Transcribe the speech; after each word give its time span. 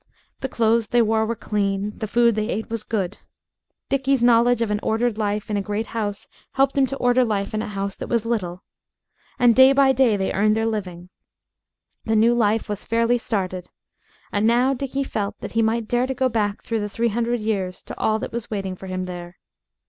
The 0.39 0.49
clothes 0.49 0.87
they 0.87 1.03
wore 1.03 1.27
were 1.27 1.35
clean; 1.35 1.93
the 1.95 2.07
food 2.07 2.33
they 2.33 2.49
ate 2.49 2.71
was 2.71 2.81
good. 2.83 3.19
Dickie's 3.87 4.23
knowledge 4.23 4.63
of 4.63 4.71
an 4.71 4.79
ordered 4.81 5.19
life 5.19 5.47
in 5.47 5.57
a 5.57 5.61
great 5.61 5.85
house 5.93 6.27
helped 6.53 6.75
him 6.75 6.87
to 6.87 6.97
order 6.97 7.23
life 7.23 7.53
in 7.53 7.61
a 7.61 7.67
house 7.67 7.97
that 7.97 8.07
was 8.07 8.25
little. 8.25 8.63
And 9.37 9.55
day 9.55 9.73
by 9.73 9.91
day 9.91 10.17
they 10.17 10.33
earned 10.33 10.57
their 10.57 10.65
living. 10.65 11.09
The 12.05 12.15
new 12.15 12.33
life 12.33 12.67
was 12.67 12.83
fairly 12.83 13.19
started. 13.19 13.69
And 14.31 14.47
now 14.47 14.73
Dickie 14.73 15.03
felt 15.03 15.39
that 15.39 15.51
he 15.51 15.61
might 15.61 15.87
dare 15.87 16.07
to 16.07 16.15
go 16.15 16.29
back 16.29 16.63
through 16.63 16.79
the 16.79 16.89
three 16.89 17.09
hundred 17.09 17.39
years 17.39 17.83
to 17.83 17.95
all 17.99 18.17
that 18.17 18.31
was 18.33 18.49
waiting 18.49 18.75
for 18.75 18.87
him 18.87 19.03
there. 19.05 19.37